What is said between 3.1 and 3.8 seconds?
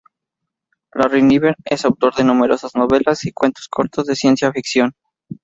y cuentos